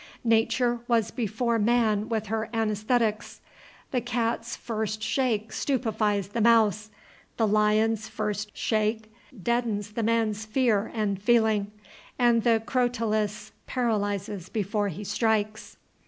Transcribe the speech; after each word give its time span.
Nature 0.25 0.79
was 0.87 1.11
before 1.11 1.59
man 1.59 2.09
with 2.09 2.25
her 2.25 2.49
anaesthetics: 2.55 3.39
the 3.91 4.01
cat's 4.01 4.55
first 4.55 5.03
shake 5.03 5.51
stupefies 5.53 6.29
the 6.29 6.41
mouse; 6.41 6.89
the 7.37 7.45
lion's 7.45 8.07
first 8.07 8.49
shake 8.57 9.13
deadens 9.43 9.91
the 9.91 10.01
man's 10.01 10.43
fear 10.43 10.89
and 10.95 11.21
feeling; 11.21 11.71
and 12.17 12.41
the 12.41 12.63
crotalus 12.65 13.51
paralyzes 13.67 14.49
before 14.49 14.87
he 14.87 15.03
strikes. 15.03 15.77